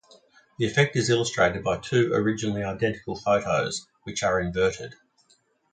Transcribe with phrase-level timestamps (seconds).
[0.57, 4.95] The effect is illustrated by two originally identical photos, which are inverted.